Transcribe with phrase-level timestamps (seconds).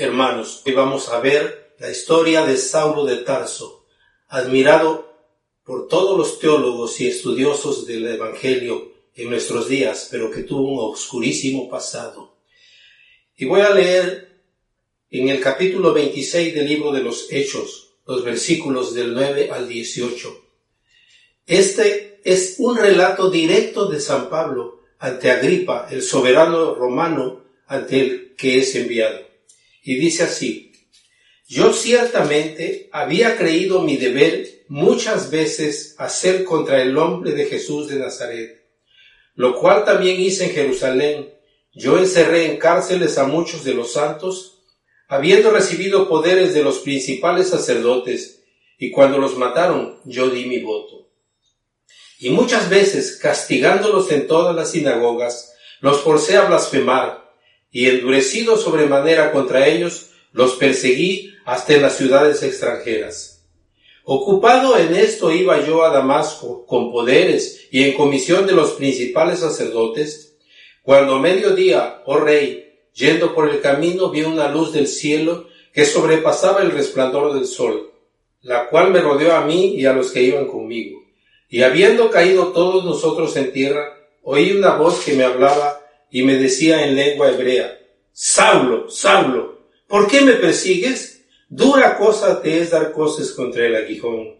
[0.00, 3.84] Hermanos, hoy vamos a ver la historia de Saulo de Tarso,
[4.28, 5.12] admirado
[5.64, 10.92] por todos los teólogos y estudiosos del Evangelio en nuestros días, pero que tuvo un
[10.92, 12.36] oscurísimo pasado.
[13.36, 14.40] Y voy a leer
[15.10, 20.44] en el capítulo 26 del libro de los Hechos, los versículos del 9 al 18.
[21.44, 28.34] Este es un relato directo de San Pablo ante Agripa, el soberano romano ante el
[28.36, 29.27] que es enviado
[29.88, 30.70] y dice así,
[31.46, 37.98] yo ciertamente había creído mi deber muchas veces hacer contra el hombre de Jesús de
[37.98, 38.66] Nazaret,
[39.34, 41.32] lo cual también hice en Jerusalén.
[41.72, 44.60] Yo encerré en cárceles a muchos de los santos,
[45.08, 48.42] habiendo recibido poderes de los principales sacerdotes,
[48.76, 51.08] y cuando los mataron yo di mi voto.
[52.18, 57.27] Y muchas veces, castigándolos en todas las sinagogas, los forcé a blasfemar,
[57.70, 63.46] y endurecido sobremanera contra ellos, los perseguí hasta en las ciudades extranjeras.
[64.04, 69.40] Ocupado en esto iba yo a Damasco con poderes y en comisión de los principales
[69.40, 70.36] sacerdotes,
[70.82, 75.84] cuando a mediodía, oh rey, yendo por el camino vi una luz del cielo que
[75.84, 77.92] sobrepasaba el resplandor del sol,
[78.40, 81.02] la cual me rodeó a mí y a los que iban conmigo.
[81.50, 85.80] Y habiendo caído todos nosotros en tierra, oí una voz que me hablaba
[86.10, 87.78] y me decía en lengua hebrea,
[88.12, 91.24] Saulo, Saulo, ¿por qué me persigues?
[91.48, 94.36] Dura cosa te es dar cosas contra el aguijón.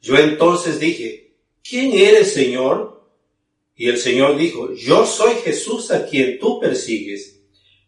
[0.00, 3.02] Yo entonces dije, ¿quién eres, Señor?
[3.76, 7.40] Y el Señor dijo, yo soy Jesús a quien tú persigues,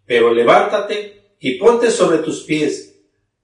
[0.04, 2.96] pero levántate y ponte sobre tus pies,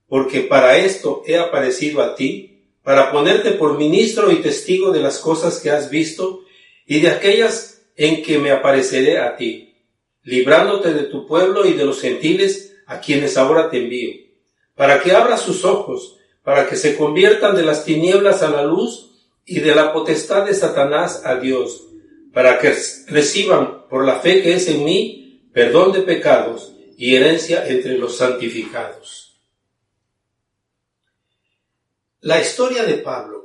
[0.09, 2.49] porque para esto he aparecido a ti,
[2.83, 6.43] para ponerte por ministro y testigo de las cosas que has visto
[6.87, 9.75] y de aquellas en que me apareceré a ti,
[10.23, 14.13] librándote de tu pueblo y de los gentiles a quienes ahora te envío,
[14.75, 19.11] para que abras sus ojos, para que se conviertan de las tinieblas a la luz
[19.45, 21.89] y de la potestad de Satanás a Dios,
[22.33, 22.75] para que
[23.09, 28.17] reciban por la fe que es en mí perdón de pecados y herencia entre los
[28.17, 29.41] santificados.
[32.21, 33.42] La historia de Pablo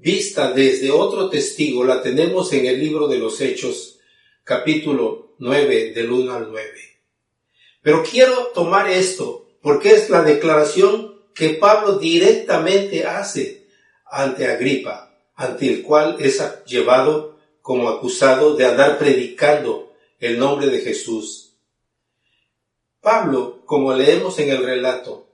[0.00, 3.98] vista desde otro testigo la tenemos en el libro de los Hechos,
[4.44, 6.70] capítulo 9, del 1 al 9.
[7.82, 13.66] Pero quiero tomar esto porque es la declaración que Pablo directamente hace
[14.06, 20.80] ante Agripa, ante el cual es llevado como acusado de andar predicando el nombre de
[20.80, 21.56] Jesús.
[23.00, 25.28] Pablo, como leemos en el relato,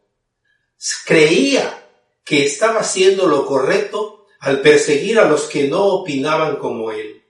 [1.07, 1.87] creía
[2.25, 7.23] que estaba haciendo lo correcto al perseguir a los que no opinaban como él.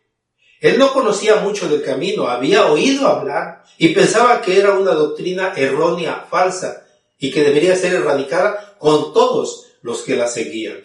[0.61, 5.53] Él no conocía mucho del camino, había oído hablar y pensaba que era una doctrina
[5.57, 10.83] errónea, falsa, y que debería ser erradicada con todos los que la seguían.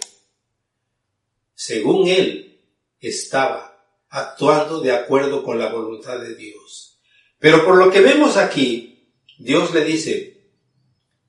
[1.55, 2.61] Según él,
[2.99, 6.99] estaba actuando de acuerdo con la voluntad de Dios.
[7.39, 9.09] Pero por lo que vemos aquí,
[9.39, 10.43] Dios le dice,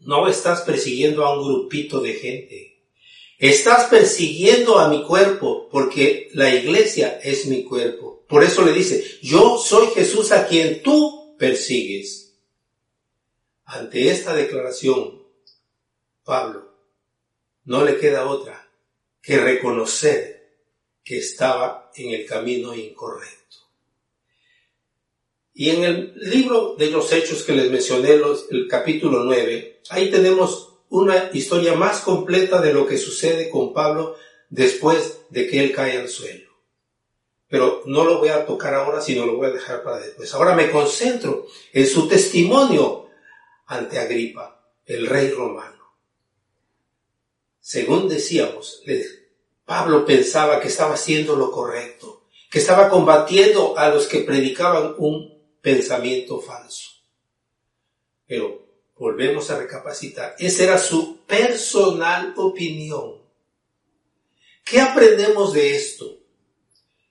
[0.00, 2.69] no estás persiguiendo a un grupito de gente,
[3.40, 8.22] Estás persiguiendo a mi cuerpo porque la iglesia es mi cuerpo.
[8.28, 12.34] Por eso le dice, yo soy Jesús a quien tú persigues.
[13.64, 15.22] Ante esta declaración,
[16.22, 16.70] Pablo
[17.64, 18.70] no le queda otra
[19.22, 20.58] que reconocer
[21.02, 23.56] que estaba en el camino incorrecto.
[25.54, 28.20] Y en el libro de los hechos que les mencioné,
[28.50, 34.16] el capítulo 9, ahí tenemos una historia más completa de lo que sucede con Pablo
[34.48, 36.50] después de que él cae al suelo.
[37.48, 40.32] Pero no lo voy a tocar ahora, sino lo voy a dejar para después.
[40.34, 43.08] Ahora me concentro en su testimonio
[43.66, 45.94] ante Agripa, el rey romano.
[47.60, 48.82] Según decíamos,
[49.64, 55.40] Pablo pensaba que estaba haciendo lo correcto, que estaba combatiendo a los que predicaban un
[55.60, 56.90] pensamiento falso.
[58.26, 58.69] Pero
[59.00, 63.14] volvemos a recapacitar, esa era su personal opinión.
[64.62, 66.18] ¿Qué aprendemos de esto?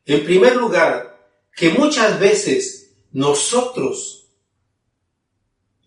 [0.05, 4.29] En primer lugar, que muchas veces nosotros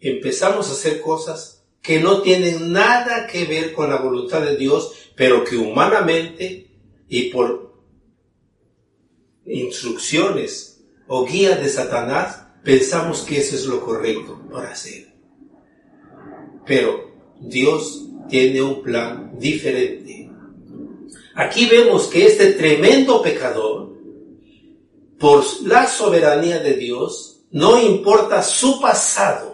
[0.01, 5.13] empezamos a hacer cosas que no tienen nada que ver con la voluntad de Dios,
[5.15, 6.69] pero que humanamente
[7.09, 7.81] y por
[9.47, 15.12] instrucciones o guías de Satanás pensamos que eso es lo correcto para hacer.
[16.67, 20.31] Pero Dios tiene un plan diferente.
[21.35, 23.93] Aquí vemos que este tremendo pecador,
[25.19, 29.53] por la soberanía de Dios, no importa su pasado,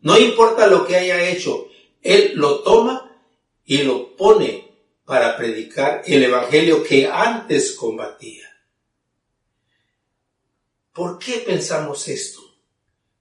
[0.00, 1.66] No importa lo que haya hecho,
[2.00, 3.20] Él lo toma
[3.64, 4.70] y lo pone
[5.04, 8.44] para predicar el Evangelio que antes combatía.
[10.92, 12.40] ¿Por qué pensamos esto?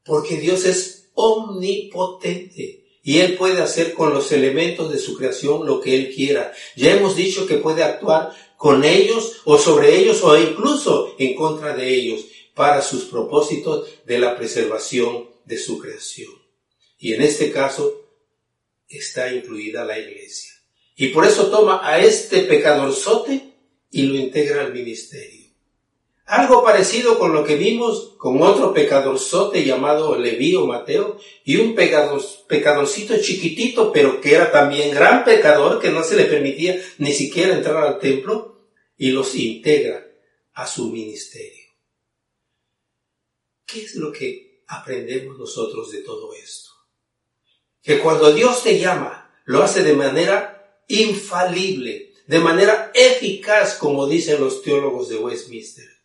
[0.03, 5.79] Porque Dios es omnipotente y Él puede hacer con los elementos de su creación lo
[5.79, 6.51] que Él quiera.
[6.75, 11.73] Ya hemos dicho que puede actuar con ellos o sobre ellos o incluso en contra
[11.73, 16.33] de ellos para sus propósitos de la preservación de su creación.
[16.99, 18.09] Y en este caso
[18.89, 20.51] está incluida la iglesia.
[20.97, 23.53] Y por eso toma a este pecadorzote
[23.89, 25.46] y lo integra al ministerio.
[26.27, 32.21] Algo parecido con lo que vimos con otro pecadorzote llamado Leví Mateo y un pecador,
[32.49, 37.55] pecadorcito chiquitito, pero que era también gran pecador, que no se le permitía ni siquiera
[37.55, 38.59] entrar al templo
[38.97, 40.05] y los integra
[40.51, 41.63] a su ministerio.
[43.65, 46.71] ¿Qué es lo que aprendemos nosotros de todo esto?
[47.81, 54.41] Que cuando Dios te llama, lo hace de manera infalible, de manera eficaz, como dicen
[54.41, 55.96] los teólogos de Westminster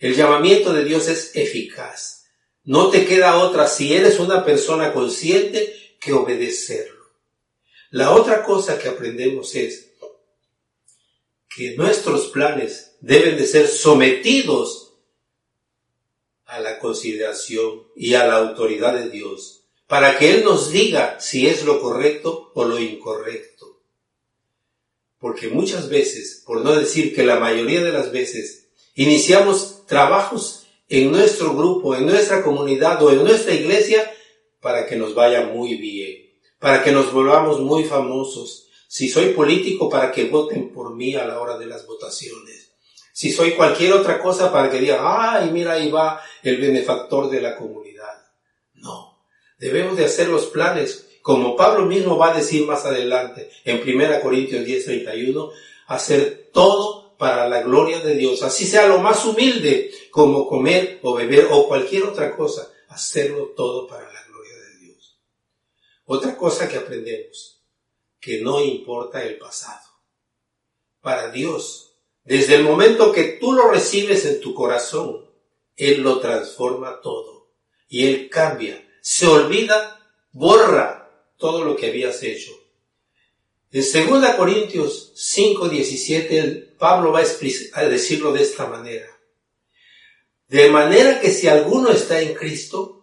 [0.00, 2.26] el llamamiento de Dios es eficaz.
[2.64, 7.06] No te queda otra si eres una persona consciente que obedecerlo.
[7.90, 9.92] La otra cosa que aprendemos es
[11.48, 14.94] que nuestros planes deben de ser sometidos
[16.44, 19.58] a la consideración y a la autoridad de Dios
[19.88, 23.82] para que Él nos diga si es lo correcto o lo incorrecto.
[25.18, 28.67] Porque muchas veces, por no decir que la mayoría de las veces,
[28.98, 34.12] Iniciamos trabajos en nuestro grupo, en nuestra comunidad o en nuestra iglesia
[34.60, 38.66] para que nos vaya muy bien, para que nos volvamos muy famosos.
[38.88, 42.72] Si soy político, para que voten por mí a la hora de las votaciones.
[43.12, 47.40] Si soy cualquier otra cosa, para que digan, ay, mira, ahí va el benefactor de
[47.40, 48.26] la comunidad.
[48.74, 49.24] No,
[49.60, 54.20] debemos de hacer los planes, como Pablo mismo va a decir más adelante, en 1
[54.20, 55.50] Corintios 10, 31,
[55.86, 61.14] hacer todo para la gloria de Dios, así sea lo más humilde como comer o
[61.14, 65.18] beber o cualquier otra cosa, hacerlo todo para la gloria de Dios.
[66.06, 67.60] Otra cosa que aprendemos,
[68.20, 69.86] que no importa el pasado.
[71.00, 75.28] Para Dios, desde el momento que tú lo recibes en tu corazón,
[75.76, 77.50] Él lo transforma todo
[77.88, 80.00] y Él cambia, se olvida,
[80.30, 82.67] borra todo lo que habías hecho
[83.70, 89.06] en 2 Corintios 5, 17, Pablo va a decirlo de esta manera.
[90.46, 93.02] De manera que si alguno está en Cristo,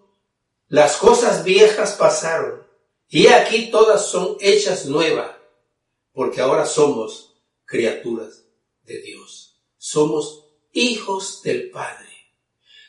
[0.67, 2.65] las cosas viejas pasaron,
[3.07, 5.35] y aquí todas son hechas nuevas,
[6.11, 7.35] porque ahora somos
[7.65, 8.45] criaturas
[8.83, 9.61] de Dios.
[9.77, 12.09] Somos hijos del Padre.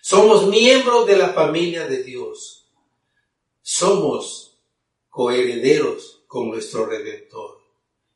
[0.00, 2.70] Somos miembros de la familia de Dios.
[3.60, 4.58] Somos
[5.10, 7.65] coherederos con nuestro Redentor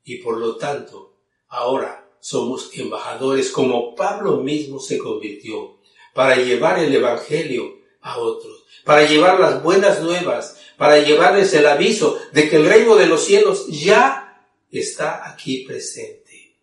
[0.05, 1.17] y por lo tanto
[1.49, 5.79] ahora somos embajadores como Pablo mismo se convirtió
[6.15, 12.19] para llevar el Evangelio a otros, para llevar las buenas nuevas, para llevarles el aviso
[12.33, 16.57] de que el reino de los cielos ya está aquí presente.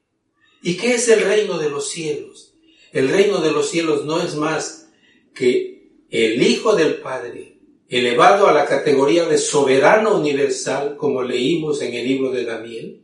[0.62, 2.54] ¿Y qué es el reino de los cielos?
[2.92, 4.90] El reino de los cielos no es más
[5.34, 7.60] que el Hijo del Padre,
[7.90, 13.02] elevado a la categoría de soberano universal, como leímos en el libro de Daniel,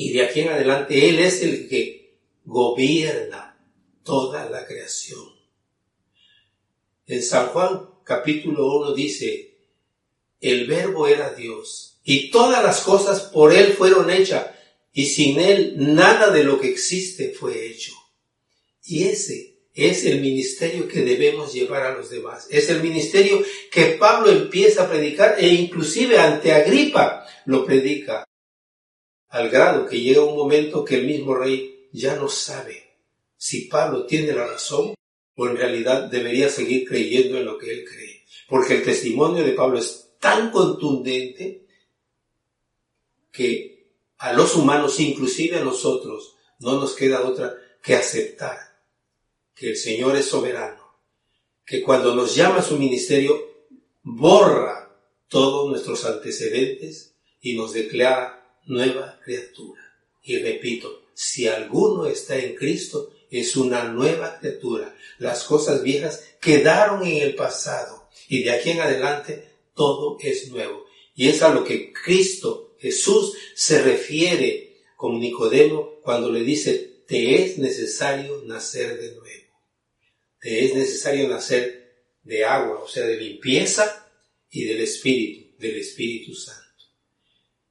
[0.00, 2.14] y de aquí en adelante Él es el que
[2.44, 3.58] gobierna
[4.04, 5.26] toda la creación.
[7.04, 9.58] En San Juan capítulo 1 dice,
[10.40, 14.46] el verbo era Dios y todas las cosas por Él fueron hechas
[14.92, 17.92] y sin Él nada de lo que existe fue hecho.
[18.84, 22.46] Y ese es el ministerio que debemos llevar a los demás.
[22.50, 28.27] Es el ministerio que Pablo empieza a predicar e inclusive ante Agripa lo predica
[29.28, 32.96] al grado que llega un momento que el mismo rey ya no sabe
[33.36, 34.94] si Pablo tiene la razón
[35.36, 38.24] o en realidad debería seguir creyendo en lo que él cree.
[38.48, 41.66] Porque el testimonio de Pablo es tan contundente
[43.30, 48.58] que a los humanos, inclusive a nosotros, no nos queda otra que aceptar
[49.54, 50.98] que el Señor es soberano,
[51.64, 53.38] que cuando nos llama a su ministerio,
[54.02, 54.96] borra
[55.28, 58.37] todos nuestros antecedentes y nos declara
[58.68, 59.82] nueva criatura.
[60.22, 64.94] Y repito, si alguno está en Cristo, es una nueva criatura.
[65.18, 70.86] Las cosas viejas quedaron en el pasado y de aquí en adelante todo es nuevo.
[71.14, 77.42] Y es a lo que Cristo Jesús se refiere con Nicodemo cuando le dice, te
[77.42, 79.62] es necesario nacer de nuevo.
[80.40, 84.08] Te es necesario nacer de agua, o sea, de limpieza
[84.50, 86.84] y del Espíritu, del Espíritu Santo.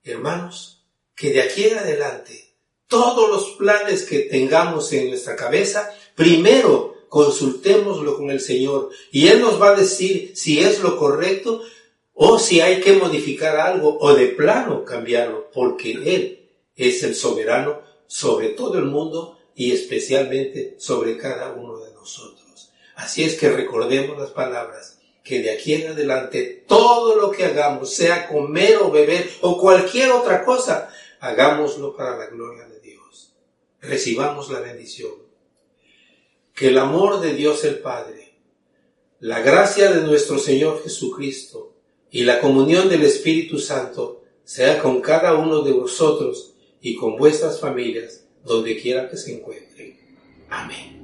[0.04, 0.77] Hermanos,
[1.18, 2.54] que de aquí en adelante
[2.88, 9.42] todos los planes que tengamos en nuestra cabeza, primero consultémoslo con el Señor y Él
[9.42, 11.64] nos va a decir si es lo correcto
[12.14, 17.82] o si hay que modificar algo o de plano cambiarlo, porque Él es el soberano
[18.06, 22.72] sobre todo el mundo y especialmente sobre cada uno de nosotros.
[22.96, 27.94] Así es que recordemos las palabras, que de aquí en adelante todo lo que hagamos,
[27.94, 33.34] sea comer o beber o cualquier otra cosa, hagámoslo para la gloria de Dios.
[33.82, 35.12] Recibamos la bendición.
[36.54, 38.34] Que el amor de Dios el Padre,
[39.20, 41.74] la gracia de nuestro Señor Jesucristo
[42.10, 47.60] y la comunión del Espíritu Santo sea con cada uno de vosotros y con vuestras
[47.60, 50.00] familias donde quiera que se encuentren.
[50.50, 50.97] Amén.